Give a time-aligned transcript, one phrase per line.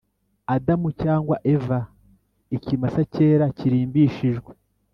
[0.55, 1.79] adamu cyangwa eva,
[2.55, 4.51] ikimasa cyera kirimbishijwe